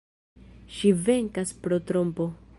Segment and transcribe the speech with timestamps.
[0.77, 2.31] Ŝi venkas pro trompo.